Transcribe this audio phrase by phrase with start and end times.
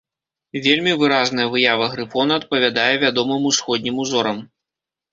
[0.67, 4.47] Вельмі выразная выява грыфона адпавядае вядомым усходнім узорам.